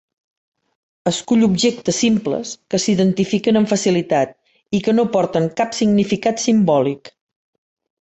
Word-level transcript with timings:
Escull 1.11 1.47
objectes 1.47 1.99
simples 2.05 2.55
que 2.73 2.81
s'identifiquen 2.87 3.61
amb 3.61 3.71
facilitat 3.75 4.35
i 4.79 4.83
que 4.89 4.99
no 4.99 5.09
porten 5.19 5.49
cap 5.63 5.81
significat 5.85 6.47
simbòlic. 6.49 7.17